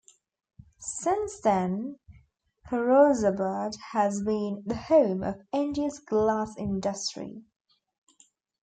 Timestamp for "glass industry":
5.99-7.43